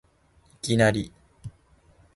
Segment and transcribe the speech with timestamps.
[0.55, 1.13] いきなり